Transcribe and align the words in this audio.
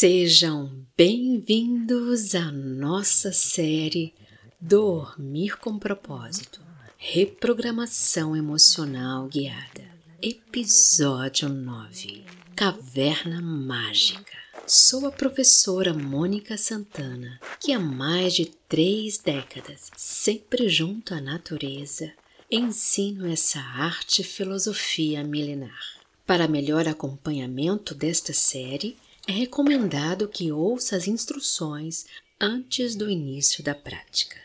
Sejam 0.00 0.86
bem-vindos 0.96 2.34
à 2.34 2.50
nossa 2.50 3.34
série 3.34 4.14
Dormir 4.58 5.58
com 5.58 5.78
Propósito 5.78 6.58
Reprogramação 6.96 8.34
Emocional 8.34 9.28
Guiada, 9.28 9.84
Episódio 10.22 11.50
9 11.50 12.24
Caverna 12.56 13.42
Mágica. 13.42 14.32
Sou 14.66 15.06
a 15.06 15.12
professora 15.12 15.92
Mônica 15.92 16.56
Santana, 16.56 17.38
que 17.60 17.70
há 17.70 17.78
mais 17.78 18.32
de 18.32 18.46
três 18.46 19.18
décadas, 19.18 19.90
sempre 19.98 20.66
junto 20.70 21.12
à 21.12 21.20
natureza, 21.20 22.10
ensino 22.50 23.30
essa 23.30 23.60
arte 23.60 24.24
filosofia 24.24 25.22
milenar. 25.22 26.00
Para 26.24 26.48
melhor 26.48 26.88
acompanhamento 26.88 27.94
desta 27.94 28.32
série, 28.32 28.96
é 29.30 29.32
recomendado 29.32 30.26
que 30.26 30.50
ouça 30.50 30.96
as 30.96 31.06
instruções 31.06 32.04
antes 32.40 32.96
do 32.96 33.08
início 33.08 33.62
da 33.62 33.76
prática. 33.76 34.36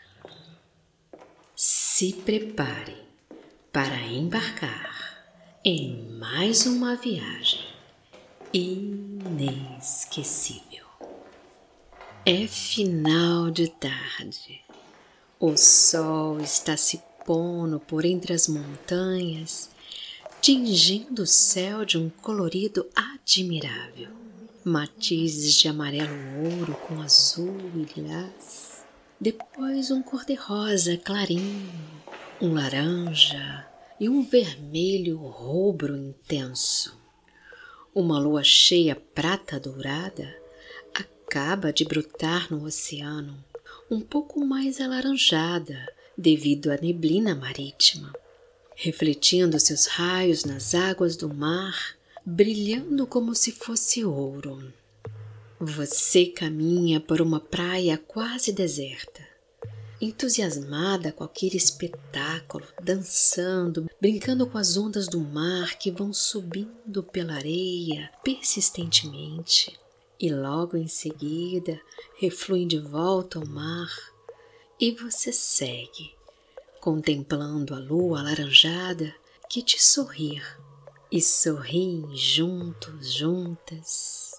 Se 1.56 2.12
prepare 2.12 2.96
para 3.72 4.00
embarcar 4.02 5.26
em 5.64 6.08
mais 6.20 6.66
uma 6.66 6.94
viagem 6.94 7.66
inesquecível. 8.54 9.66
É 12.24 12.46
final 12.46 13.50
de 13.50 13.68
tarde. 13.68 14.62
O 15.40 15.56
sol 15.56 16.38
está 16.38 16.76
se 16.76 17.02
pondo 17.24 17.80
por 17.80 18.04
entre 18.04 18.32
as 18.32 18.46
montanhas, 18.46 19.68
tingindo 20.40 21.22
o 21.22 21.26
céu 21.26 21.84
de 21.84 21.98
um 21.98 22.08
colorido 22.08 22.88
admirável 22.94 24.25
matizes 24.68 25.54
de 25.54 25.68
amarelo-ouro 25.68 26.74
com 26.88 27.00
azul 27.00 27.56
e 27.72 28.00
lilás, 28.00 28.84
depois 29.20 29.92
um 29.92 30.02
cor-de-rosa 30.02 30.96
clarinho, 30.96 31.70
um 32.42 32.52
laranja 32.52 33.64
e 34.00 34.08
um 34.08 34.24
vermelho 34.24 35.18
rubro 35.18 35.96
intenso. 35.96 36.98
Uma 37.94 38.18
lua 38.18 38.42
cheia 38.42 38.96
prata 38.96 39.60
dourada 39.60 40.36
acaba 40.92 41.72
de 41.72 41.84
brotar 41.84 42.52
no 42.52 42.64
oceano, 42.64 43.38
um 43.88 44.00
pouco 44.00 44.44
mais 44.44 44.80
alaranjada 44.80 45.86
devido 46.18 46.72
à 46.72 46.76
neblina 46.76 47.36
marítima, 47.36 48.12
refletindo 48.74 49.60
seus 49.60 49.86
raios 49.86 50.44
nas 50.44 50.74
águas 50.74 51.16
do 51.16 51.32
mar 51.32 51.95
brilhando 52.28 53.06
como 53.06 53.36
se 53.36 53.52
fosse 53.52 54.04
ouro. 54.04 54.72
Você 55.60 56.26
caminha 56.26 56.98
por 56.98 57.20
uma 57.22 57.38
praia 57.38 57.96
quase 57.96 58.50
deserta, 58.50 59.24
entusiasmada 60.00 61.12
com 61.12 61.22
aquele 61.22 61.56
espetáculo, 61.56 62.66
dançando, 62.82 63.88
brincando 64.00 64.44
com 64.44 64.58
as 64.58 64.76
ondas 64.76 65.06
do 65.06 65.20
mar 65.20 65.78
que 65.78 65.92
vão 65.92 66.12
subindo 66.12 67.00
pela 67.04 67.34
areia 67.34 68.10
persistentemente 68.24 69.78
e 70.18 70.28
logo 70.28 70.76
em 70.76 70.88
seguida 70.88 71.80
refluem 72.18 72.66
de 72.66 72.80
volta 72.80 73.38
ao 73.38 73.46
mar, 73.46 73.94
e 74.80 74.90
você 74.90 75.32
segue, 75.32 76.12
contemplando 76.80 77.72
a 77.72 77.78
lua 77.78 78.18
alaranjada 78.18 79.14
que 79.48 79.62
te 79.62 79.82
sorri 79.82 80.42
e 81.10 81.22
sorriem 81.22 82.04
juntos, 82.16 83.12
juntas. 83.12 84.32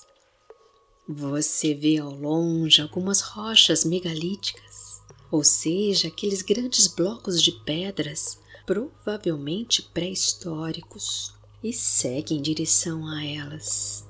Você 1.07 1.73
vê 1.73 1.97
ao 1.97 2.11
longe 2.11 2.81
algumas 2.81 3.21
rochas 3.21 3.85
megalíticas, 3.85 5.01
ou 5.31 5.43
seja, 5.43 6.09
aqueles 6.09 6.41
grandes 6.41 6.87
blocos 6.87 7.41
de 7.41 7.51
pedras, 7.51 8.39
provavelmente 8.65 9.81
pré-históricos, 9.81 11.33
e 11.63 11.71
segue 11.71 12.35
em 12.35 12.41
direção 12.41 13.07
a 13.07 13.25
elas. 13.25 14.05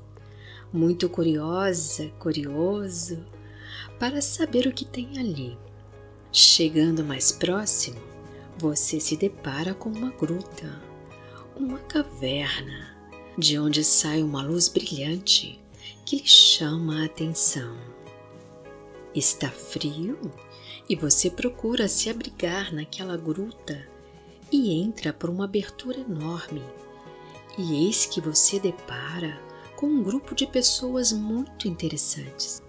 Muito 0.74 1.08
curiosa, 1.08 2.10
curioso, 2.20 3.24
para 4.00 4.22
saber 4.22 4.68
o 4.68 4.74
que 4.74 4.84
tem 4.84 5.20
ali. 5.20 5.58
Chegando 6.32 7.04
mais 7.04 7.32
próximo, 7.32 8.02
você 8.58 9.00
se 9.00 9.16
depara 9.16 9.74
com 9.74 9.90
uma 9.90 10.10
gruta 10.10 10.87
uma 11.58 11.80
caverna 11.80 12.96
de 13.38 13.58
onde 13.58 13.84
sai 13.84 14.22
uma 14.22 14.44
luz 14.44 14.68
brilhante 14.68 15.60
que 16.06 16.18
lhe 16.18 16.28
chama 16.28 17.02
a 17.02 17.06
atenção. 17.06 17.76
Está 19.14 19.50
frio 19.50 20.20
e 20.88 20.96
você 20.96 21.30
procura 21.30 21.88
se 21.88 22.10
abrigar 22.10 22.74
naquela 22.74 23.18
gruta 23.18 23.88
e 24.52 24.80
entra 24.80 25.12
por 25.12 25.30
uma 25.30 25.46
abertura 25.46 26.00
enorme. 26.00 26.64
E 27.58 27.86
eis 27.86 28.06
que 28.06 28.22
você 28.22 28.60
depara 28.60 29.42
com 29.76 29.88
um 29.88 30.04
grupo 30.04 30.36
de 30.36 30.46
pessoas 30.46 31.12
muito 31.12 31.68
interessantes 31.68 32.62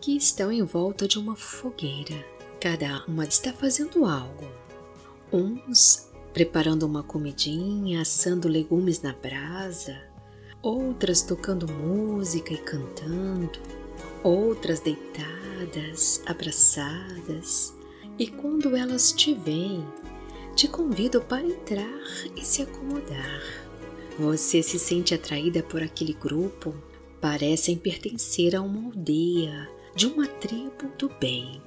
que 0.00 0.16
estão 0.16 0.50
em 0.50 0.62
volta 0.62 1.06
de 1.06 1.18
uma 1.18 1.36
fogueira. 1.36 2.24
Cada 2.60 3.04
uma 3.06 3.24
está 3.24 3.52
fazendo 3.52 4.04
algo. 4.04 4.50
Uns 5.32 6.10
preparando 6.36 6.82
uma 6.82 7.02
comidinha, 7.02 8.02
assando 8.02 8.46
legumes 8.46 9.00
na 9.00 9.14
brasa, 9.14 9.98
outras 10.60 11.22
tocando 11.22 11.66
música 11.66 12.52
e 12.52 12.58
cantando, 12.58 13.58
outras 14.22 14.80
deitadas, 14.80 16.22
abraçadas. 16.26 17.74
E 18.18 18.26
quando 18.26 18.76
elas 18.76 19.12
te 19.12 19.32
veem, 19.32 19.82
te 20.54 20.68
convidam 20.68 21.22
para 21.22 21.42
entrar 21.42 22.04
e 22.36 22.44
se 22.44 22.60
acomodar. 22.60 23.42
Você 24.18 24.62
se 24.62 24.78
sente 24.78 25.14
atraída 25.14 25.62
por 25.62 25.82
aquele 25.82 26.12
grupo, 26.12 26.74
parecem 27.18 27.78
pertencer 27.78 28.54
a 28.54 28.60
uma 28.60 28.90
aldeia, 28.90 29.70
de 29.94 30.06
uma 30.06 30.26
tribo 30.26 30.86
do 30.98 31.08
bem. 31.18 31.62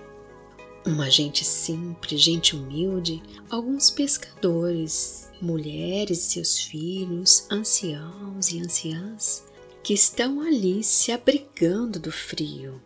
Uma 0.85 1.09
gente 1.09 1.43
simples, 1.43 2.21
gente 2.21 2.55
humilde, 2.55 3.21
alguns 3.49 3.89
pescadores, 3.89 5.29
mulheres 5.41 6.19
e 6.19 6.31
seus 6.31 6.57
filhos, 6.57 7.45
anciãos 7.51 8.49
e 8.51 8.61
anciãs, 8.61 9.43
que 9.83 9.93
estão 9.93 10.39
ali 10.39 10.81
se 10.81 11.11
abrigando 11.11 11.99
do 11.99 12.11
frio, 12.13 12.81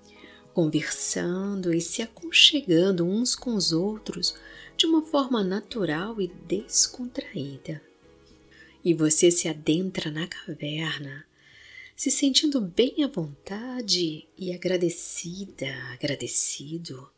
conversando 0.55 1.71
e 1.71 1.79
se 1.79 2.01
aconchegando 2.01 3.05
uns 3.05 3.35
com 3.35 3.53
os 3.53 3.71
outros 3.71 4.33
de 4.75 4.87
uma 4.87 5.03
forma 5.03 5.43
natural 5.43 6.19
e 6.19 6.27
descontraída. 6.27 7.79
E 8.83 8.93
você 8.93 9.29
se 9.29 9.47
adentra 9.47 10.09
na 10.09 10.27
caverna, 10.27 11.25
se 11.95 12.09
sentindo 12.09 12.59
bem 12.59 13.03
à 13.03 13.07
vontade 13.07 14.27
e 14.35 14.51
agradecida, 14.51 15.71
agradecido 15.93 17.12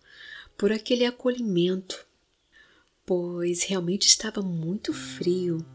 por 0.57 0.71
aquele 0.71 1.05
acolhimento, 1.05 2.05
pois 3.05 3.63
realmente 3.63 4.07
estava 4.07 4.41
muito 4.41 4.93
frio 4.93 5.65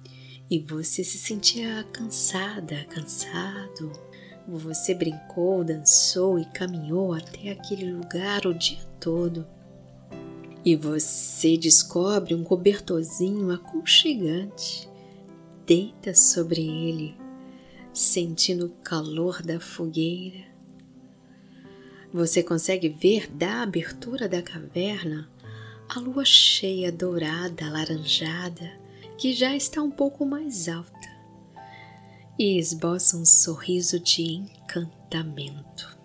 e 0.51 0.59
você 0.59 1.05
se 1.05 1.19
sentia 1.19 1.85
cansada, 1.93 2.85
cansado. 2.87 3.93
Você 4.49 4.95
brincou, 4.95 5.63
dançou 5.63 6.39
e 6.39 6.45
caminhou 6.47 7.13
até 7.13 7.51
aquele 7.51 7.93
lugar 7.93 8.47
o 8.47 8.55
dia 8.55 8.85
todo. 8.99 9.47
E 10.65 10.75
você 10.75 11.57
descobre 11.57 12.35
um 12.35 12.43
cobertorzinho 12.43 13.51
aconchegante. 13.53 14.89
Deita 15.65 16.15
sobre 16.15 16.63
ele, 16.63 17.17
sentindo 17.93 18.67
o 18.67 18.71
calor 18.83 19.41
da 19.41 19.61
fogueira 19.61 20.50
você 22.13 22.43
consegue 22.43 22.89
ver 22.89 23.31
da 23.31 23.63
abertura 23.63 24.29
da 24.29 24.43
caverna 24.43 25.31
a 25.89 25.99
lua 25.99 26.25
cheia 26.25 26.91
dourada, 26.91 27.67
alaranjada, 27.67 28.73
que 29.17 29.33
já 29.33 29.55
está 29.55 29.83
um 29.83 29.91
pouco 29.91 30.25
mais 30.25 30.69
alta 30.69 30.91
e 32.39 32.59
esboça 32.59 33.17
um 33.17 33.25
sorriso 33.25 34.01
de 34.01 34.23
encantamento. 34.23 35.99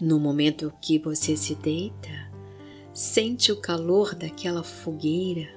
No 0.00 0.18
momento 0.18 0.72
que 0.80 0.98
você 0.98 1.36
se 1.36 1.54
deita, 1.54 2.30
sente 2.92 3.50
o 3.50 3.60
calor 3.60 4.14
daquela 4.14 4.62
fogueira, 4.62 5.48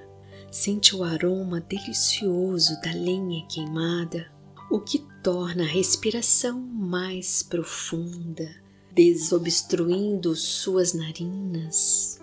sente 0.50 0.96
o 0.96 1.04
aroma 1.04 1.60
delicioso 1.60 2.80
da 2.80 2.92
lenha 2.92 3.44
queimada, 3.46 4.30
o 4.70 4.80
que 4.80 4.98
torna 5.22 5.64
a 5.64 5.68
respiração 5.68 6.58
mais 6.58 7.42
profunda 7.42 8.63
desobstruindo 8.94 10.34
suas 10.36 10.92
narinas. 10.92 12.20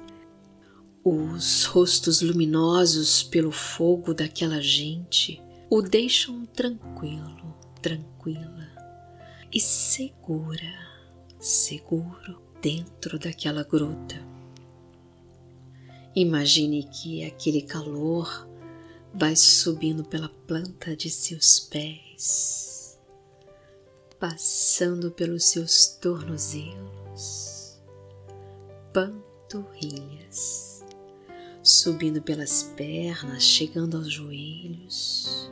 Os 1.03 1.65
rostos 1.65 2.21
luminosos 2.21 3.23
pelo 3.23 3.51
fogo 3.51 4.13
daquela 4.13 4.61
gente 4.61 5.41
o 5.69 5.81
deixam 5.81 6.45
tranquilo, 6.45 7.55
tranquila 7.81 8.69
e 9.53 9.59
segura, 9.59 10.73
seguro 11.39 12.41
dentro 12.61 13.17
daquela 13.17 13.63
gruta. 13.63 14.21
Imagine 16.15 16.83
que 16.83 17.23
aquele 17.23 17.61
calor 17.61 18.47
vai 19.13 19.35
subindo 19.35 20.03
pela 20.03 20.29
planta 20.29 20.95
de 20.95 21.09
seus 21.09 21.59
pés, 21.59 22.70
passando 24.21 25.09
pelos 25.09 25.45
seus 25.45 25.87
tornozelos, 25.99 27.81
panturrilhas, 28.93 30.85
subindo 31.63 32.21
pelas 32.21 32.71
pernas, 32.77 33.41
chegando 33.41 33.97
aos 33.97 34.13
joelhos. 34.13 35.51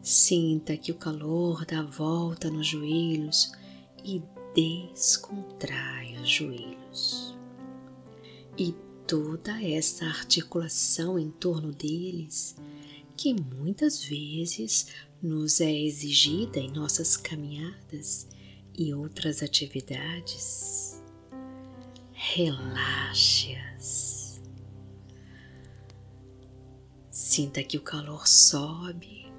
Sinta 0.00 0.76
que 0.76 0.92
o 0.92 0.94
calor 0.94 1.66
dá 1.66 1.82
volta 1.82 2.48
nos 2.48 2.68
joelhos 2.68 3.50
e 4.04 4.22
descontrai 4.54 6.18
os 6.22 6.30
joelhos. 6.30 7.36
E 8.56 8.76
toda 9.08 9.60
essa 9.60 10.04
articulação 10.04 11.18
em 11.18 11.32
torno 11.32 11.72
deles, 11.72 12.54
que 13.16 13.34
muitas 13.34 14.04
vezes 14.04 14.86
nos 15.22 15.60
é 15.60 15.70
exigida 15.70 16.58
em 16.58 16.70
nossas 16.70 17.16
caminhadas 17.16 18.26
e 18.76 18.94
outras 18.94 19.42
atividades. 19.42 21.02
Relaxe-as. 22.12 23.60
Sinta 27.10 27.62
que 27.62 27.76
o 27.76 27.82
calor 27.82 28.26
sobe, 28.26 29.30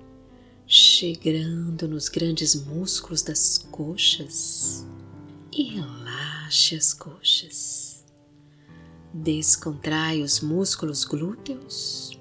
chegando 0.67 1.87
nos 1.87 2.09
grandes 2.09 2.55
músculos 2.55 3.21
das 3.21 3.57
coxas 3.57 4.85
e 5.51 5.63
relaxe 5.63 6.75
as 6.75 6.93
coxas 6.93 7.91
Descontrai 9.13 10.21
os 10.21 10.39
músculos 10.39 11.03
glúteos, 11.03 12.17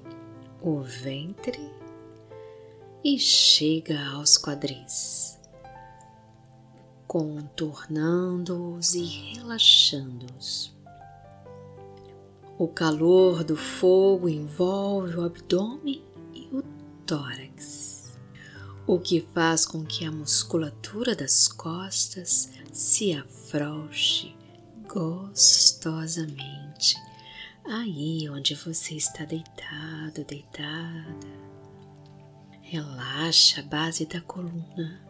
o 0.61 0.81
ventre 0.81 1.57
e 3.03 3.17
chega 3.17 3.99
aos 4.09 4.37
quadris, 4.37 5.39
contornando-os 7.07 8.93
e 8.93 9.03
relaxando-os. 9.33 10.71
O 12.57 12.67
calor 12.67 13.43
do 13.43 13.57
fogo 13.57 14.29
envolve 14.29 15.15
o 15.15 15.25
abdômen 15.25 16.03
e 16.33 16.47
o 16.55 16.61
tórax, 17.05 18.17
o 18.85 18.99
que 18.99 19.21
faz 19.33 19.65
com 19.65 19.83
que 19.83 20.05
a 20.05 20.11
musculatura 20.11 21.15
das 21.15 21.47
costas 21.47 22.51
se 22.71 23.13
afrouxe 23.13 24.35
gostosamente 24.87 26.31
aí 27.65 28.29
onde 28.29 28.55
você 28.55 28.95
está 28.95 29.25
deitado, 29.25 30.23
deitada. 30.25 31.50
Relaxa 32.71 33.59
a 33.59 33.63
base 33.63 34.05
da 34.05 34.21
coluna 34.21 35.05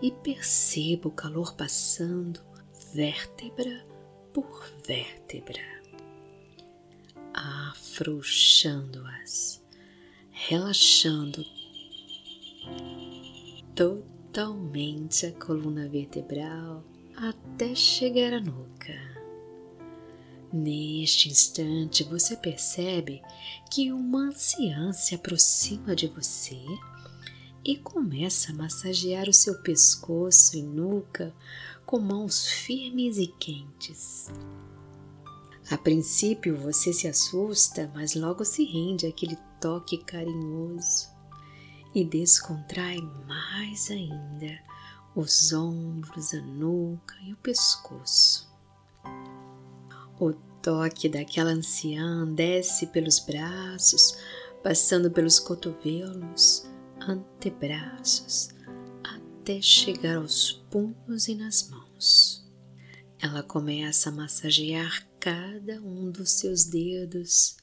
e 0.00 0.12
perceba 0.12 1.08
o 1.08 1.10
calor 1.10 1.56
passando 1.56 2.40
vértebra 2.94 3.84
por 4.32 4.72
vértebra, 4.86 5.82
afrouxando-as, 7.34 9.66
relaxando 10.30 11.44
totalmente 13.74 15.26
a 15.26 15.32
coluna 15.32 15.88
vertebral 15.88 16.84
até 17.16 17.74
chegar 17.74 18.32
à 18.32 18.40
nuca. 18.40 19.15
Neste 20.56 21.28
instante 21.28 22.02
você 22.02 22.34
percebe 22.34 23.20
que 23.70 23.92
uma 23.92 24.28
anciã 24.28 24.90
se 24.90 25.14
aproxima 25.14 25.94
de 25.94 26.06
você 26.06 26.58
e 27.62 27.76
começa 27.76 28.52
a 28.52 28.54
massagear 28.54 29.28
o 29.28 29.34
seu 29.34 29.60
pescoço 29.60 30.56
e 30.56 30.62
nuca 30.62 31.34
com 31.84 31.98
mãos 31.98 32.48
firmes 32.48 33.18
e 33.18 33.26
quentes. 33.26 34.30
A 35.70 35.76
princípio 35.76 36.56
você 36.56 36.90
se 36.90 37.06
assusta, 37.06 37.92
mas 37.94 38.14
logo 38.14 38.42
se 38.42 38.64
rende 38.64 39.06
àquele 39.06 39.36
toque 39.60 39.98
carinhoso 39.98 41.08
e 41.94 42.02
descontrai 42.02 42.96
mais 43.26 43.90
ainda 43.90 44.58
os 45.14 45.52
ombros, 45.52 46.32
a 46.32 46.40
nuca 46.40 47.14
e 47.24 47.34
o 47.34 47.36
pescoço. 47.36 48.50
O 50.18 50.32
toque 50.66 51.08
daquela 51.08 51.52
anciã 51.52 52.26
desce 52.26 52.88
pelos 52.88 53.20
braços, 53.20 54.18
passando 54.64 55.08
pelos 55.08 55.38
cotovelos, 55.38 56.66
antebraços, 57.00 58.48
até 59.04 59.62
chegar 59.62 60.16
aos 60.16 60.54
punhos 60.68 61.28
e 61.28 61.36
nas 61.36 61.68
mãos. 61.68 62.44
Ela 63.20 63.44
começa 63.44 64.08
a 64.08 64.12
massagear 64.12 65.06
cada 65.20 65.80
um 65.80 66.10
dos 66.10 66.32
seus 66.32 66.64
dedos. 66.64 67.56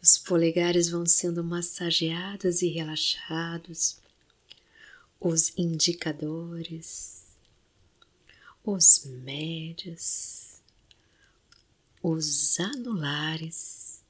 Os 0.00 0.16
polegares 0.18 0.88
vão 0.88 1.04
sendo 1.04 1.42
massageados 1.42 2.62
e 2.62 2.68
relaxados 2.68 3.98
os 5.18 5.52
indicadores, 5.58 7.24
os 8.64 9.04
médios, 9.04 10.47
os 12.10 12.58
anulares 12.58 14.02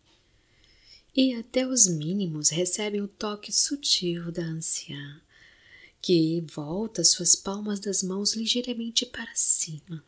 e 1.15 1.35
até 1.35 1.67
os 1.67 1.89
mínimos 1.89 2.51
recebem 2.51 3.01
o 3.01 3.09
toque 3.09 3.51
sutil 3.51 4.31
da 4.31 4.43
anciã, 4.43 5.21
que 6.01 6.41
volta 6.43 7.03
suas 7.03 7.35
palmas 7.35 7.81
das 7.81 8.03
mãos 8.03 8.35
ligeiramente 8.35 9.05
para 9.05 9.35
cima. 9.35 10.05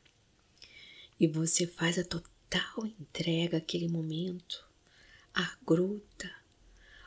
E 1.19 1.27
você 1.27 1.67
faz 1.67 1.99
a 1.99 2.05
total 2.05 2.87
entrega 2.87 3.59
àquele 3.59 3.89
momento, 3.89 4.65
à 5.35 5.57
gruta, 5.67 6.31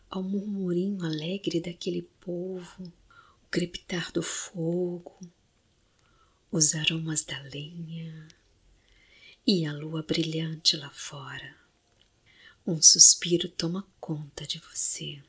ao 0.09 0.21
murmurinho 0.21 1.03
alegre 1.05 1.61
daquele 1.61 2.01
povo 2.19 2.91
crepitar 3.49 4.11
do 4.11 4.21
fogo, 4.21 5.17
os 6.51 6.75
aromas 6.75 7.23
da 7.23 7.39
lenha 7.43 8.27
e 9.45 9.65
a 9.65 9.73
lua 9.73 10.01
brilhante 10.01 10.77
lá 10.77 10.89
fora. 10.89 11.55
Um 12.65 12.81
suspiro 12.81 13.49
toma 13.49 13.85
conta 13.99 14.47
de 14.47 14.57
você. 14.59 15.21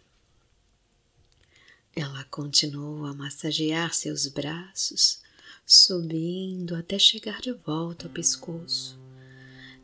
Ela 1.96 2.22
continuou 2.24 3.06
a 3.06 3.14
massagear 3.14 3.92
seus 3.92 4.28
braços, 4.28 5.20
subindo 5.66 6.76
até 6.76 6.96
chegar 6.96 7.40
de 7.40 7.52
volta 7.52 8.06
ao 8.06 8.12
pescoço, 8.12 8.98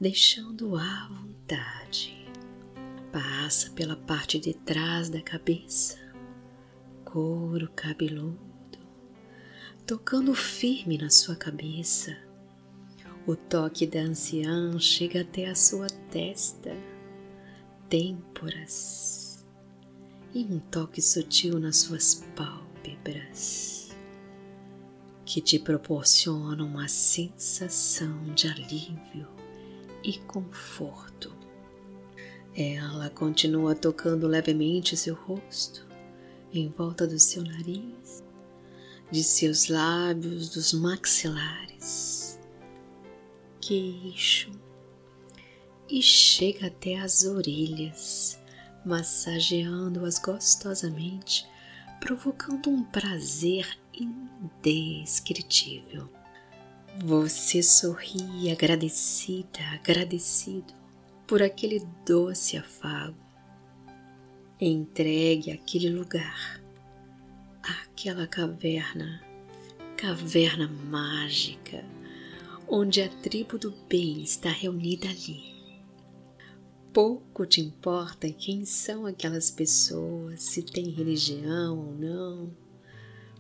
deixando-o 0.01 0.77
à 0.77 1.09
vontade. 1.09 2.17
Passa 3.13 3.71
pela 3.71 3.97
parte 3.97 4.39
de 4.39 4.55
trás 4.55 5.11
da 5.11 5.21
cabeça, 5.21 5.99
couro 7.05 7.69
cabeludo, 7.75 8.79
tocando 9.85 10.33
firme 10.37 10.97
na 10.97 11.11
sua 11.11 11.35
cabeça. 11.35 12.30
O 13.31 13.37
toque 13.37 13.87
da 13.87 14.01
anciã 14.01 14.77
chega 14.81 15.21
até 15.21 15.49
a 15.49 15.55
sua 15.55 15.87
testa, 16.11 16.77
têmporas 17.89 19.47
e 20.35 20.43
um 20.43 20.59
toque 20.59 21.01
sutil 21.01 21.61
nas 21.61 21.77
suas 21.77 22.27
pálpebras, 22.35 23.91
que 25.25 25.41
te 25.41 25.61
proporciona 25.61 26.65
uma 26.65 26.89
sensação 26.89 28.35
de 28.35 28.49
alívio 28.49 29.29
e 30.03 30.19
conforto. 30.27 31.33
Ela 32.53 33.11
continua 33.11 33.77
tocando 33.77 34.27
levemente 34.27 34.97
seu 34.97 35.15
rosto, 35.15 35.87
em 36.53 36.69
volta 36.69 37.07
do 37.07 37.21
seu 37.21 37.45
nariz, 37.45 38.25
de 39.09 39.23
seus 39.23 39.69
lábios, 39.69 40.49
dos 40.49 40.73
maxilares, 40.73 42.20
queixo 43.71 44.51
e 45.89 46.03
chega 46.03 46.67
até 46.67 46.97
as 46.97 47.23
orelhas, 47.23 48.37
massageando-as 48.85 50.19
gostosamente, 50.19 51.47
provocando 52.01 52.69
um 52.69 52.83
prazer 52.83 53.79
indescritível. 53.95 56.11
Você 57.05 57.63
sorri 57.63 58.51
agradecida, 58.51 59.61
agradecido 59.73 60.75
por 61.25 61.41
aquele 61.41 61.87
doce 62.05 62.57
afago. 62.57 63.15
Entregue 64.61 65.53
aquele 65.53 65.91
lugar, 65.91 66.61
aquela 67.63 68.27
caverna, 68.27 69.23
caverna 69.97 70.67
mágica, 70.67 71.85
onde 72.73 73.03
a 73.03 73.09
tribo 73.09 73.59
do 73.59 73.73
bem 73.89 74.23
está 74.23 74.49
reunida 74.49 75.09
ali. 75.09 75.43
Pouco 76.93 77.45
te 77.45 77.61
importa 77.61 78.31
quem 78.31 78.65
são 78.65 79.07
aquelas 79.07 79.51
pessoas, 79.51 80.41
se 80.45 80.63
tem 80.63 80.89
religião 80.89 81.77
ou 81.77 81.93
não, 81.93 82.57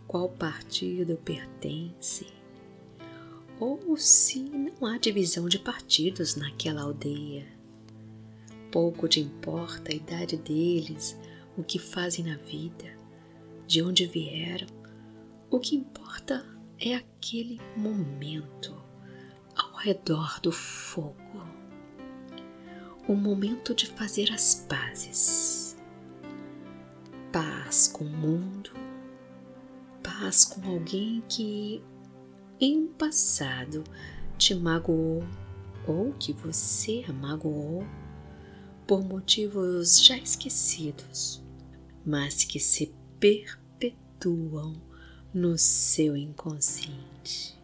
qual 0.08 0.28
partido 0.30 1.16
pertence, 1.16 2.26
ou 3.60 3.96
se 3.96 4.40
não 4.40 4.84
há 4.84 4.98
divisão 4.98 5.48
de 5.48 5.60
partidos 5.60 6.34
naquela 6.34 6.82
aldeia. 6.82 7.46
Pouco 8.72 9.06
te 9.06 9.20
importa 9.20 9.92
a 9.92 9.94
idade 9.94 10.36
deles, 10.38 11.16
o 11.56 11.62
que 11.62 11.78
fazem 11.78 12.24
na 12.24 12.36
vida, 12.36 12.98
de 13.64 13.80
onde 13.80 14.06
vieram. 14.06 14.66
O 15.48 15.60
que 15.60 15.76
importa 15.76 16.44
é 16.80 16.96
aquele 16.96 17.60
momento 17.76 18.89
redor 19.80 20.40
do 20.40 20.52
fogo. 20.52 21.16
O 23.08 23.14
momento 23.14 23.74
de 23.74 23.86
fazer 23.86 24.30
as 24.30 24.66
pazes. 24.68 25.76
Paz 27.32 27.88
com 27.88 28.04
o 28.04 28.10
mundo, 28.10 28.72
paz 30.02 30.44
com 30.44 30.68
alguém 30.68 31.22
que 31.28 31.82
em 32.60 32.84
um 32.84 32.92
passado 32.92 33.84
te 34.36 34.54
magoou 34.54 35.24
ou 35.86 36.12
que 36.14 36.32
você 36.32 37.04
magoou 37.12 37.86
por 38.86 39.04
motivos 39.04 40.04
já 40.04 40.16
esquecidos, 40.18 41.40
mas 42.04 42.42
que 42.42 42.58
se 42.58 42.92
perpetuam 43.20 44.74
no 45.32 45.56
seu 45.56 46.16
inconsciente, 46.16 47.59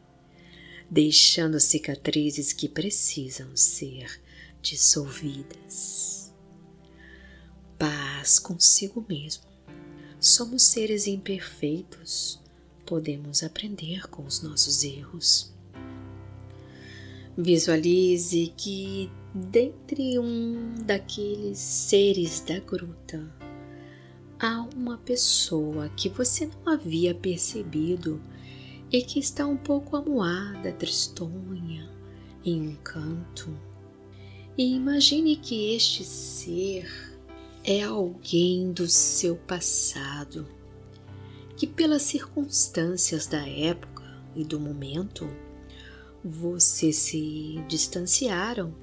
deixando 0.90 1.58
cicatrizes 1.58 2.52
que 2.52 2.68
precisam 2.68 3.56
ser 3.56 4.20
dissolvidas. 4.62 6.32
Paz 7.78 8.38
consigo 8.38 9.04
mesmo. 9.08 9.44
Somos 10.18 10.62
seres 10.62 11.06
imperfeitos, 11.06 12.40
podemos 12.84 13.42
aprender 13.42 14.08
com 14.08 14.24
os 14.24 14.42
nossos 14.42 14.82
erros. 14.82 15.52
Visualize 17.36 18.52
que, 18.56 19.10
dentre 19.34 20.18
um 20.18 20.74
daqueles 20.86 21.58
seres 21.58 22.40
da 22.40 22.58
gruta, 22.60 23.30
há 24.38 24.62
uma 24.74 24.96
pessoa 24.96 25.90
que 25.90 26.08
você 26.08 26.46
não 26.46 26.72
havia 26.72 27.14
percebido 27.14 28.22
e 28.92 29.02
que 29.02 29.18
está 29.18 29.46
um 29.46 29.56
pouco 29.56 29.96
amuada, 29.96 30.72
tristonha, 30.72 31.90
em 32.44 32.68
um 32.68 32.76
canto. 32.76 33.50
E 34.56 34.74
imagine 34.74 35.36
que 35.36 35.74
este 35.74 36.04
ser 36.04 36.88
é 37.64 37.82
alguém 37.82 38.72
do 38.72 38.88
seu 38.88 39.36
passado, 39.36 40.46
que 41.56 41.66
pelas 41.66 42.02
circunstâncias 42.02 43.26
da 43.26 43.46
época 43.46 44.04
e 44.34 44.44
do 44.44 44.60
momento, 44.60 45.28
você 46.24 46.92
se 46.92 47.62
distanciaram 47.68 48.74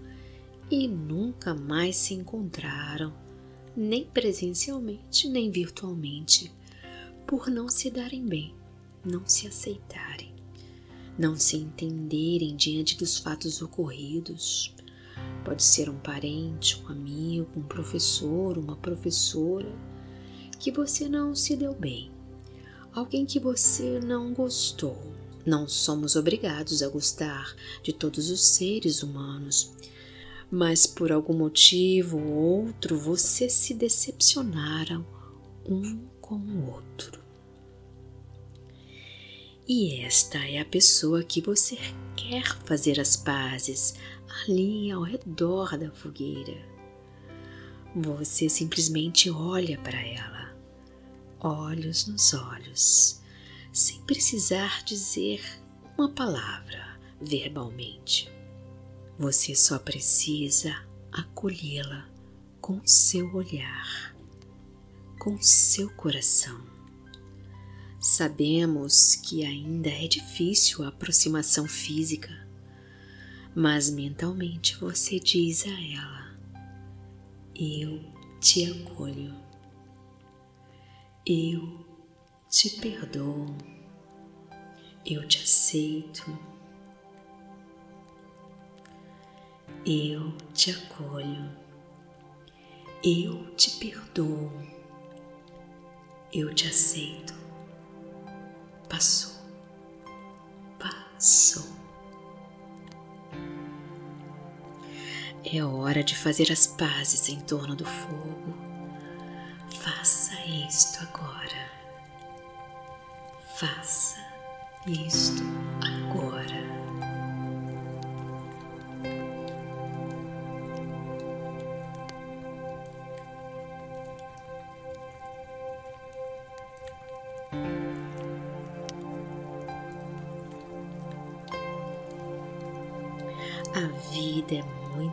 e 0.70 0.88
nunca 0.88 1.54
mais 1.54 1.96
se 1.96 2.14
encontraram 2.14 3.14
nem 3.76 4.06
presencialmente 4.06 5.28
nem 5.28 5.50
virtualmente, 5.50 6.52
por 7.26 7.50
não 7.50 7.70
se 7.70 7.90
darem 7.90 8.26
bem, 8.26 8.54
não 9.04 9.26
se 9.26 9.48
aceitarem, 9.48 10.34
não 11.18 11.36
se 11.36 11.58
entenderem 11.58 12.56
diante 12.56 12.98
dos 12.98 13.18
fatos 13.18 13.62
ocorridos. 13.62 14.74
Pode 15.44 15.64
ser 15.64 15.90
um 15.90 15.98
parente, 15.98 16.82
um 16.84 16.88
amigo, 16.88 17.48
um 17.56 17.64
professor, 17.64 18.58
uma 18.58 18.76
professora 18.76 19.72
que 20.60 20.72
você 20.72 21.08
não 21.08 21.36
se 21.36 21.56
deu 21.56 21.74
bem, 21.74 22.12
alguém 22.94 23.26
que 23.26 23.40
você 23.40 24.00
não 24.00 24.34
gostou. 24.34 24.98
Não 25.46 25.68
somos 25.68 26.16
obrigados 26.16 26.82
a 26.82 26.88
gostar 26.88 27.54
de 27.84 27.92
todos 27.92 28.30
os 28.30 28.42
seres 28.42 29.04
humanos 29.04 29.74
mas 30.54 30.86
por 30.86 31.12
algum 31.12 31.34
motivo 31.34 32.20
ou 32.20 32.66
outro 32.66 32.96
vocês 32.96 33.52
se 33.54 33.74
decepcionaram 33.74 35.04
um 35.66 36.06
com 36.22 36.36
o 36.36 36.72
outro. 36.72 37.23
E 39.66 40.02
esta 40.02 40.40
é 40.40 40.60
a 40.60 40.66
pessoa 40.66 41.24
que 41.24 41.40
você 41.40 41.78
quer 42.18 42.44
fazer 42.66 43.00
as 43.00 43.16
pazes 43.16 43.96
ali 44.46 44.92
ao 44.92 45.04
redor 45.04 45.78
da 45.78 45.90
fogueira. 45.90 46.58
Você 47.96 48.50
simplesmente 48.50 49.30
olha 49.30 49.78
para 49.78 50.02
ela, 50.02 50.54
olhos 51.40 52.08
nos 52.08 52.34
olhos, 52.34 53.22
sem 53.72 54.02
precisar 54.02 54.84
dizer 54.84 55.42
uma 55.98 56.10
palavra 56.10 57.00
verbalmente. 57.22 58.30
Você 59.18 59.56
só 59.56 59.80
precisa 59.80 60.76
acolhê-la 61.10 62.10
com 62.60 62.86
seu 62.86 63.34
olhar, 63.34 64.14
com 65.18 65.42
seu 65.42 65.90
coração. 65.92 66.74
Sabemos 68.06 69.16
que 69.16 69.46
ainda 69.46 69.90
é 69.90 70.10
difícil 70.10 70.84
a 70.84 70.90
aproximação 70.90 71.66
física, 71.66 72.46
mas 73.56 73.90
mentalmente 73.90 74.76
você 74.76 75.22
diz 75.22 75.66
a 75.66 75.70
ela: 75.70 76.38
Eu 77.56 78.04
te 78.42 78.70
acolho, 78.70 79.34
eu 81.26 81.86
te 82.50 82.72
perdoo, 82.72 83.56
eu 85.06 85.26
te 85.26 85.42
aceito. 85.42 86.38
Eu 89.86 90.36
te 90.54 90.72
acolho, 90.72 91.50
eu 93.02 93.56
te 93.56 93.72
perdoo, 93.80 94.52
eu 96.34 96.54
te 96.54 96.68
aceito. 96.68 97.43
Passou, 98.94 99.34
passou. 100.78 101.66
É 105.44 105.64
hora 105.64 106.04
de 106.04 106.16
fazer 106.16 106.52
as 106.52 106.68
pazes 106.68 107.28
em 107.28 107.40
torno 107.40 107.76
do 107.76 107.86
fogo. 107.86 108.56
Faça 109.80 110.40
isto 110.46 111.00
agora. 111.02 111.72
Faça 113.56 114.24
isto 114.86 115.42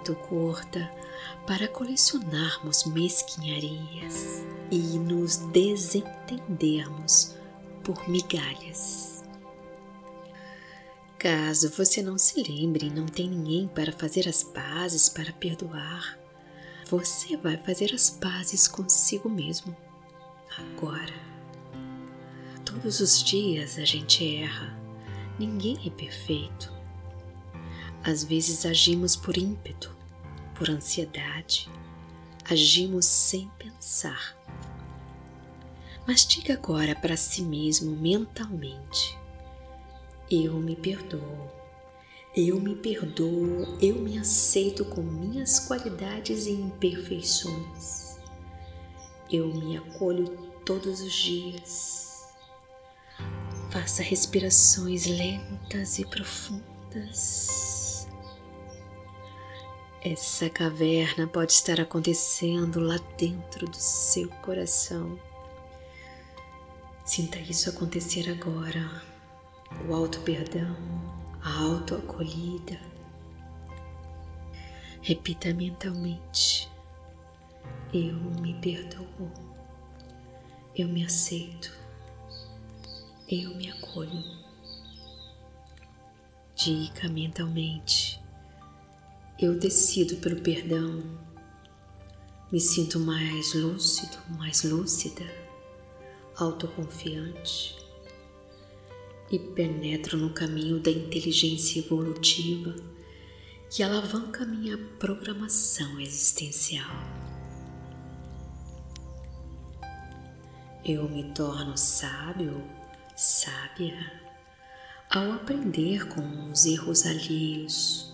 muito 0.01 0.15
curta 0.15 0.91
para 1.47 1.69
colecionarmos 1.69 2.85
mesquinharias 2.85 4.43
e 4.71 4.99
nos 4.99 5.37
desentendermos 5.37 7.37
por 7.85 8.09
migalhas. 8.09 9.23
Caso 11.19 11.71
você 11.77 12.03
não 12.03 12.17
se 12.17 12.43
lembre 12.43 12.87
e 12.87 12.91
não 12.91 13.05
tem 13.05 13.29
ninguém 13.29 13.69
para 13.69 13.93
fazer 13.93 14.27
as 14.27 14.43
pazes, 14.43 15.11
para 15.11 15.35
perdoar, 15.35 16.19
você 16.87 17.37
vai 17.37 17.59
fazer 17.59 17.95
as 17.95 18.09
pazes 18.09 18.67
consigo 18.67 19.29
mesmo, 19.29 19.77
agora. 20.57 21.29
Todos 22.65 23.01
os 23.01 23.23
dias 23.23 23.79
a 23.79 23.85
gente 23.85 24.37
erra, 24.37 24.75
ninguém 25.39 25.79
é 25.87 25.91
perfeito 25.91 26.80
às 28.05 28.25
vezes 28.25 28.65
agimos 28.65 29.15
por 29.17 29.37
ímpeto, 29.37 29.95
por 30.55 30.71
ansiedade, 30.71 31.69
agimos 32.49 33.07
sem 33.07 33.49
pensar. 33.59 34.37
Mas 36.07 36.27
diga 36.27 36.55
agora 36.55 36.95
para 36.95 37.17
si 37.17 37.43
mesmo 37.43 37.95
mentalmente: 37.95 39.19
Eu 40.31 40.55
me 40.55 40.75
perdoo, 40.75 41.51
eu 42.37 42.61
me 42.61 42.75
perdoo, 42.75 43.77
eu 43.81 43.97
me 43.97 44.19
aceito 44.19 44.85
com 44.85 45.03
minhas 45.03 45.61
qualidades 45.61 46.47
e 46.47 46.53
imperfeições. 46.53 48.19
Eu 49.31 49.55
me 49.55 49.77
acolho 49.77 50.29
todos 50.65 51.01
os 51.01 51.13
dias. 51.13 52.29
Faça 53.71 54.03
respirações 54.03 55.07
lentas 55.07 55.99
e 56.01 56.05
profundas. 56.05 57.70
Essa 60.03 60.49
caverna 60.49 61.27
pode 61.27 61.53
estar 61.53 61.79
acontecendo 61.79 62.81
lá 62.81 62.97
dentro 63.19 63.67
do 63.67 63.77
seu 63.77 64.31
coração. 64.31 65.21
Sinta 67.05 67.39
isso 67.39 67.69
acontecer 67.69 68.31
agora. 68.31 69.03
O 69.87 69.93
auto-perdão, 69.93 70.75
a 71.43 71.65
auto-acolhida. 71.65 72.81
Repita 75.03 75.53
mentalmente: 75.53 76.67
Eu 77.93 78.15
me 78.15 78.55
perdoo, 78.55 79.31
eu 80.75 80.89
me 80.89 81.05
aceito, 81.05 81.77
eu 83.29 83.55
me 83.55 83.71
acolho. 83.71 84.25
Diga 86.55 87.07
mentalmente: 87.07 88.20
eu 89.41 89.55
decido 89.59 90.17
pelo 90.17 90.43
perdão. 90.43 91.03
Me 92.53 92.61
sinto 92.61 93.01
mais 93.01 93.55
lúcido, 93.55 94.19
mais 94.37 94.65
lúcida, 94.65 95.25
autoconfiante 96.37 97.75
e 99.31 99.39
penetro 99.39 100.19
no 100.19 100.35
caminho 100.35 100.79
da 100.81 100.91
inteligência 100.91 101.79
evolutiva 101.79 102.75
que 103.71 103.83
alavanca 103.83 104.45
minha 104.45 104.77
programação 104.99 105.99
existencial. 105.99 106.91
Eu 110.85 111.09
me 111.09 111.33
torno 111.33 111.79
sábio, 111.79 112.63
sábia, 113.17 114.21
ao 115.09 115.33
aprender 115.33 116.09
com 116.09 116.51
os 116.51 116.67
erros 116.67 117.07
alheios 117.07 118.10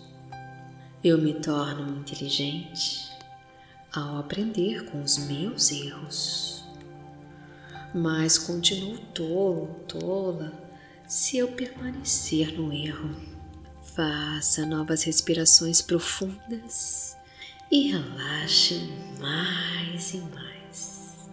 eu 1.07 1.17
me 1.17 1.33
torno 1.33 1.99
inteligente 1.99 3.09
ao 3.93 4.17
aprender 4.17 4.83
com 4.91 5.01
os 5.01 5.17
meus 5.19 5.71
erros, 5.71 6.65
mas 7.95 8.37
continuo 8.37 8.97
tolo, 9.13 9.67
tola, 9.87 10.51
se 11.07 11.37
eu 11.37 11.47
permanecer 11.53 12.51
no 12.59 12.73
erro. 12.73 13.15
Faça 13.95 14.65
novas 14.65 15.03
respirações 15.03 15.81
profundas 15.81 17.15
e 17.71 17.91
relaxe 17.91 18.89
mais 19.19 20.13
e 20.13 20.17
mais. 20.17 21.29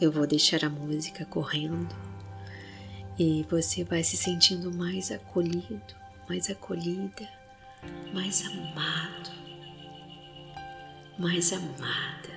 Eu 0.00 0.12
vou 0.12 0.26
deixar 0.26 0.64
a 0.64 0.70
música 0.70 1.24
correndo 1.24 1.94
e 3.18 3.44
você 3.50 3.82
vai 3.82 4.04
se 4.04 4.16
sentindo 4.16 4.72
mais 4.72 5.10
acolhido, 5.10 5.94
mais 6.28 6.48
acolhida 6.48 7.28
mais 8.12 8.46
amado, 8.46 9.30
mais 11.18 11.52
amada. 11.52 12.34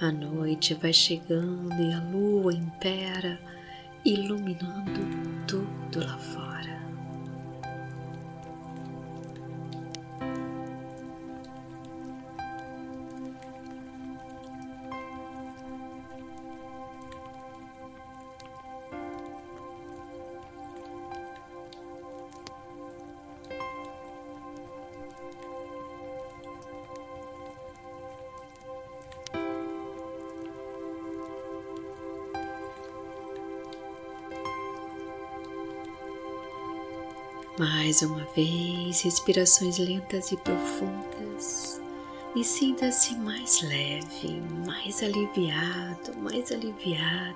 A 0.00 0.12
noite 0.12 0.74
vai 0.74 0.92
chegando 0.92 1.74
e 1.74 1.92
a 1.92 2.00
lua 2.00 2.52
impera, 2.52 3.38
iluminando 4.04 5.00
tudo 5.46 6.06
lá 6.06 6.16
fora. 6.18 6.77
Mais 37.58 38.02
uma 38.02 38.24
vez, 38.36 39.00
respirações 39.00 39.78
lentas 39.78 40.30
e 40.30 40.36
profundas. 40.36 41.80
E 42.36 42.44
sinta-se 42.44 43.16
mais 43.16 43.62
leve, 43.62 44.40
mais 44.64 45.02
aliviado, 45.02 46.16
mais 46.18 46.52
aliviada, 46.52 47.34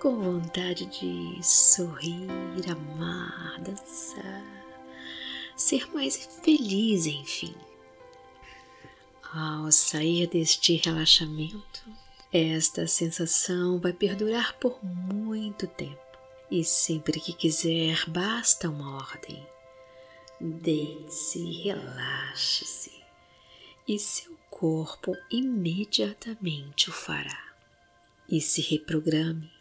com 0.00 0.16
vontade 0.16 0.86
de 0.86 1.38
sorrir, 1.42 2.26
amar, 2.70 3.60
dançar, 3.60 4.42
ser 5.54 5.86
mais 5.92 6.16
feliz, 6.42 7.04
enfim. 7.04 7.54
Ao 9.30 9.70
sair 9.70 10.26
deste 10.26 10.76
relaxamento, 10.76 11.84
esta 12.32 12.86
sensação 12.86 13.78
vai 13.78 13.92
perdurar 13.92 14.54
por 14.58 14.82
muito 14.82 15.66
tempo 15.66 16.05
e 16.50 16.64
sempre 16.64 17.20
que 17.20 17.32
quiser, 17.32 18.08
basta 18.08 18.68
uma 18.68 18.96
ordem. 18.96 19.44
Deite-se, 20.40 21.62
relaxe-se 21.62 22.96
e 23.88 23.98
seu 23.98 24.36
corpo 24.50 25.16
imediatamente 25.30 26.90
o 26.90 26.92
fará. 26.92 27.54
E 28.28 28.40
se 28.40 28.60
reprograme, 28.60 29.52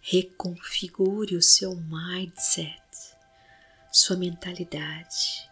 reconfigure 0.00 1.36
o 1.36 1.42
seu 1.42 1.76
mindset, 1.76 2.82
sua 3.92 4.16
mentalidade 4.16 5.48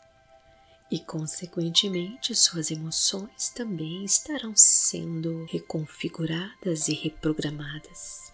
e, 0.90 0.98
consequentemente, 0.98 2.34
suas 2.34 2.70
emoções 2.70 3.48
também 3.50 4.04
estarão 4.04 4.52
sendo 4.56 5.46
reconfiguradas 5.46 6.88
e 6.88 6.94
reprogramadas. 6.94 8.31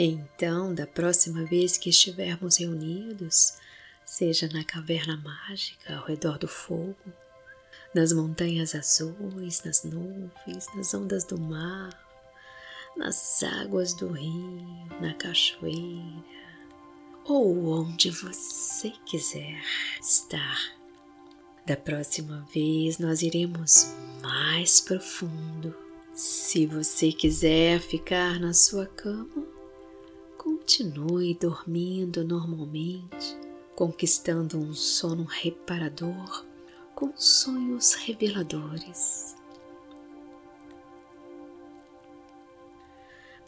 Então, 0.00 0.72
da 0.72 0.86
próxima 0.86 1.44
vez 1.44 1.76
que 1.76 1.90
estivermos 1.90 2.58
reunidos, 2.58 3.54
seja 4.04 4.48
na 4.52 4.62
caverna 4.62 5.16
mágica 5.16 5.96
ao 5.96 6.06
redor 6.06 6.38
do 6.38 6.46
fogo, 6.46 6.96
nas 7.92 8.12
montanhas 8.12 8.76
azuis, 8.76 9.64
nas 9.64 9.82
nuvens, 9.82 10.72
nas 10.76 10.94
ondas 10.94 11.24
do 11.24 11.36
mar, 11.36 11.90
nas 12.96 13.42
águas 13.42 13.92
do 13.92 14.12
rio, 14.12 14.86
na 15.00 15.14
cachoeira, 15.14 16.24
ou 17.24 17.80
onde 17.80 18.12
você 18.12 18.92
quiser 19.04 19.60
estar. 20.00 20.78
Da 21.66 21.76
próxima 21.76 22.46
vez 22.54 22.98
nós 22.98 23.20
iremos 23.20 23.92
mais 24.22 24.80
profundo. 24.80 25.74
Se 26.14 26.66
você 26.66 27.10
quiser 27.10 27.80
ficar 27.80 28.38
na 28.38 28.54
sua 28.54 28.86
cama, 28.86 29.57
Continue 30.38 31.34
dormindo 31.34 32.24
normalmente, 32.24 33.36
conquistando 33.74 34.56
um 34.56 34.72
sono 34.72 35.24
reparador 35.24 36.46
com 36.94 37.12
sonhos 37.16 37.94
reveladores. 37.94 39.36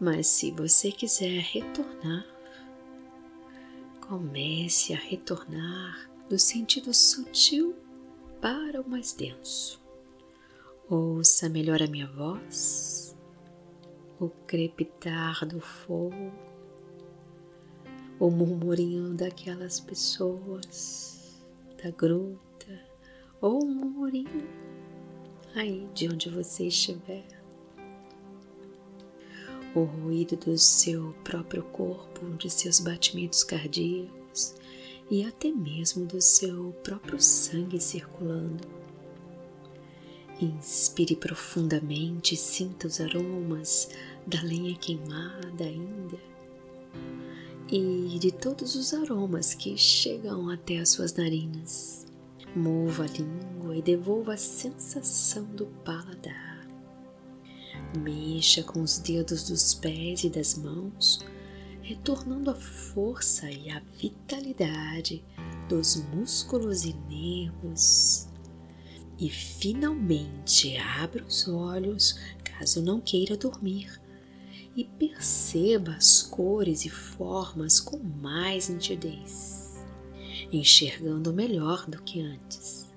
Mas 0.01 0.27
se 0.27 0.51
você 0.51 0.91
quiser 0.91 1.41
retornar, 1.41 2.27
comece 4.01 4.93
a 4.93 4.99
retornar 4.99 6.11
do 6.29 6.41
sentido 6.41 6.93
sutil 6.93 7.77
para 8.41 8.81
o 8.81 8.89
mais 8.89 9.13
denso. 9.13 9.81
Ouça 10.89 11.49
melhor 11.49 11.81
a 11.81 11.87
minha 11.87 12.09
voz, 12.09 13.17
o 14.19 14.29
crepitar 14.29 15.47
do 15.47 15.61
fogo 15.61 16.50
o 18.21 18.31
murmurinho 18.31 19.15
daquelas 19.15 19.81
pessoas 19.81 21.41
da 21.83 21.91
gruta 21.91 22.79
ou 23.41 23.63
o 23.63 23.67
murmurinho 23.67 24.47
aí 25.55 25.89
de 25.95 26.07
onde 26.07 26.29
você 26.29 26.67
estiver. 26.67 27.25
O 29.75 29.85
ruído 29.85 30.37
do 30.37 30.59
seu 30.59 31.15
próprio 31.25 31.63
corpo, 31.63 32.27
de 32.37 32.51
seus 32.51 32.79
batimentos 32.79 33.43
cardíacos 33.43 34.55
e 35.11 35.25
até 35.25 35.51
mesmo 35.51 36.05
do 36.05 36.21
seu 36.21 36.73
próprio 36.85 37.19
sangue 37.19 37.81
circulando. 37.81 38.69
Inspire 40.39 41.17
profundamente 41.17 42.35
e 42.35 42.37
sinta 42.37 42.87
os 42.87 43.01
aromas 43.01 43.89
da 44.27 44.43
lenha 44.43 44.77
queimada 44.77 45.65
ainda 45.65 46.31
e 47.73 48.19
de 48.19 48.33
todos 48.33 48.75
os 48.75 48.93
aromas 48.93 49.55
que 49.55 49.77
chegam 49.77 50.51
até 50.51 50.79
as 50.79 50.89
suas 50.89 51.15
narinas. 51.15 52.05
Mova 52.57 53.05
a 53.05 53.07
língua 53.07 53.77
e 53.77 53.83
devolva 53.83 54.35
a 54.35 54.37
sensação 54.37 55.45
do 55.45 55.67
paladar. 55.85 56.67
Mexa 57.97 58.65
com 58.65 58.83
os 58.83 58.99
dedos 58.99 59.49
dos 59.49 59.75
pés 59.75 60.25
e 60.25 60.31
das 60.31 60.59
mãos, 60.59 61.25
retornando 61.81 62.51
a 62.51 62.55
força 62.55 63.49
e 63.49 63.71
a 63.71 63.81
vitalidade 63.97 65.25
dos 65.69 65.97
músculos 66.13 66.85
e 66.85 66.93
nervos. 67.09 68.29
E 69.17 69.29
finalmente 69.29 70.77
abra 70.77 71.25
os 71.25 71.47
olhos 71.47 72.19
caso 72.43 72.83
não 72.83 73.01
queira 73.01 73.37
dormir 73.37 74.01
e 74.77 74.85
perceba 74.85 75.93
as 75.93 76.23
cores 76.23 76.85
e 76.85 76.89
formas 76.89 77.81
com 77.81 77.99
mais 77.99 78.69
nitidez, 78.69 79.85
enxergando 80.53 81.33
melhor 81.33 81.89
do 81.89 82.03
que 82.03 82.21
antes. 82.21 82.91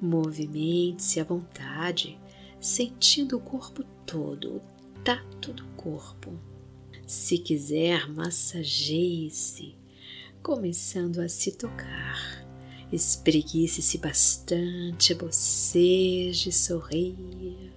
Movimente-se 0.00 1.20
à 1.20 1.24
vontade, 1.24 2.18
sentindo 2.60 3.36
o 3.36 3.40
corpo 3.40 3.84
todo, 4.06 4.56
o 4.56 4.60
tato 5.04 5.52
do 5.52 5.64
corpo. 5.76 6.38
Se 7.06 7.38
quiser, 7.38 8.08
massageie-se, 8.08 9.76
começando 10.42 11.20
a 11.20 11.28
se 11.28 11.52
tocar. 11.52 12.42
Espreguice-se 12.92 13.98
bastante, 13.98 15.14
boceje, 15.14 16.52
sorria. 16.52 17.72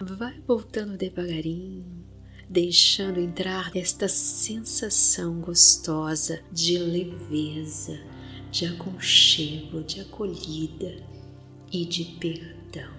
Vai 0.00 0.40
voltando 0.46 0.96
devagarinho, 0.96 2.04
deixando 2.48 3.20
entrar 3.20 3.70
esta 3.76 4.08
sensação 4.08 5.40
gostosa 5.40 6.40
de 6.50 6.78
leveza, 6.78 8.00
de 8.50 8.64
aconchego, 8.64 9.82
de 9.82 10.00
acolhida 10.00 10.96
e 11.70 11.84
de 11.84 12.04
perdão. 12.18 12.96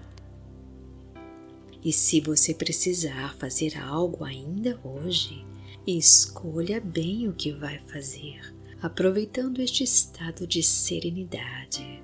E 1.84 1.92
se 1.92 2.20
você 2.20 2.54
precisar 2.54 3.36
fazer 3.36 3.78
algo 3.78 4.24
ainda 4.24 4.80
hoje, 4.84 5.46
escolha 5.88 6.80
bem 6.80 7.28
o 7.28 7.34
que 7.34 7.52
vai 7.52 7.80
fazer, 7.88 8.54
aproveitando 8.82 9.62
este 9.62 9.84
estado 9.84 10.46
de 10.46 10.62
serenidade, 10.62 12.04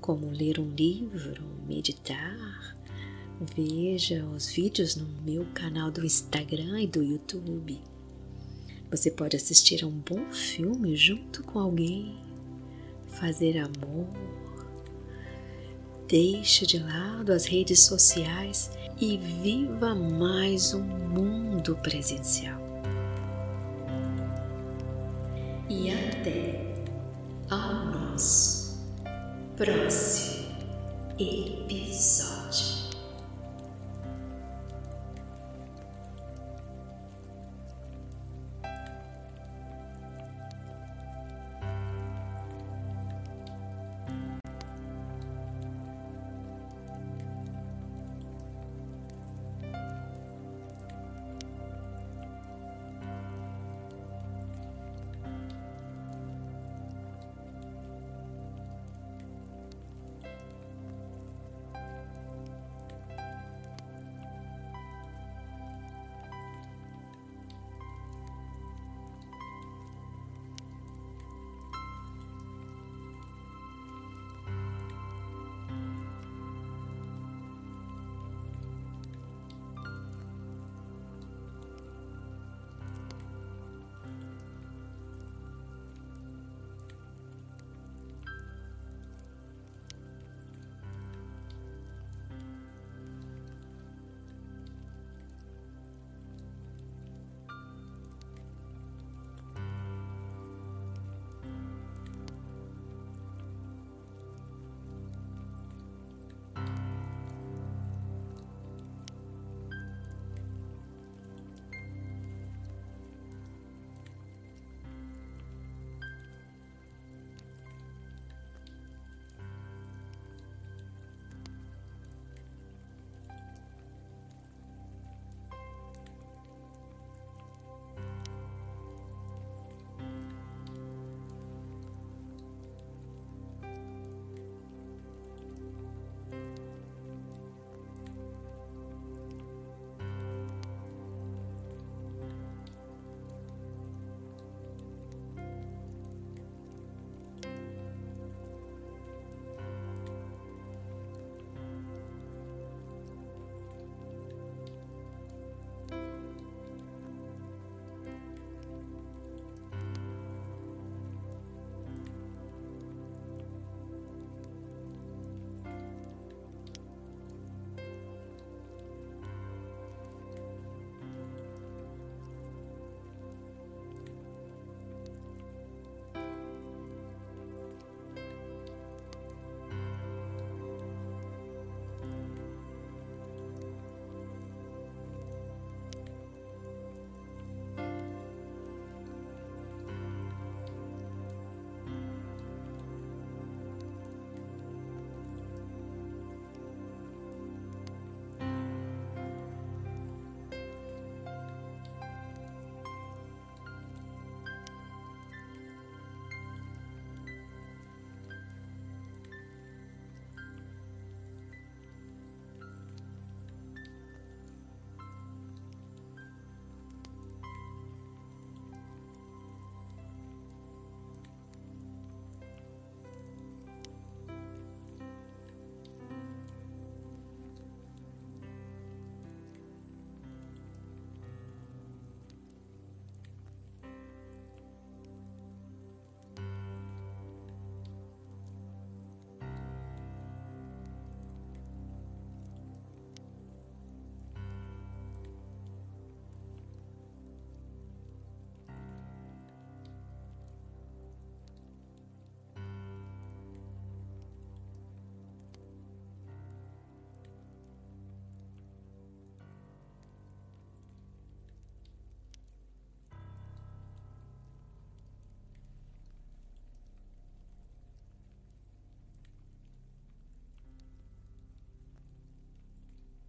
como 0.00 0.30
ler 0.30 0.60
um 0.60 0.70
livro, 0.70 1.42
meditar, 1.66 2.73
Veja 3.40 4.24
os 4.26 4.48
vídeos 4.48 4.94
no 4.94 5.06
meu 5.22 5.44
canal 5.52 5.90
do 5.90 6.04
Instagram 6.04 6.80
e 6.80 6.86
do 6.86 7.02
YouTube. 7.02 7.80
Você 8.90 9.10
pode 9.10 9.36
assistir 9.36 9.82
a 9.82 9.88
um 9.88 9.98
bom 10.08 10.30
filme 10.30 10.94
junto 10.94 11.42
com 11.42 11.58
alguém, 11.58 12.14
fazer 13.08 13.58
amor. 13.58 14.06
Deixe 16.06 16.64
de 16.64 16.78
lado 16.78 17.32
as 17.32 17.44
redes 17.44 17.80
sociais 17.80 18.70
e 19.00 19.18
viva 19.18 19.96
mais 19.96 20.72
um 20.72 20.84
mundo 20.84 21.76
presencial. 21.82 22.60
E 25.68 25.90
até 25.90 26.72
ao 27.50 27.86
nosso 27.86 28.78
próximo 29.56 30.54
episódio. 31.18 32.33